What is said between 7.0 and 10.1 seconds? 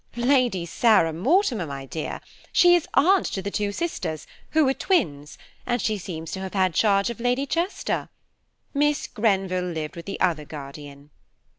of Lady Chester. Miss Grenville lived with